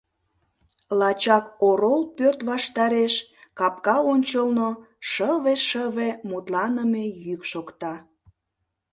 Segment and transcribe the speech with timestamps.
[0.99, 3.13] Лачак орол пӧрт ваштареш
[3.59, 4.69] капка ончылно
[5.09, 7.93] шыве-шыве мутланыме йӱк шокта.